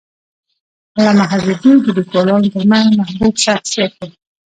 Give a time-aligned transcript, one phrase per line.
[0.97, 4.09] علامه حبیبي د لیکوالانو ترمنځ محبوب شخصیت و.